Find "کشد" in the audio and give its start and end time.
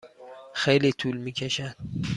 1.31-1.75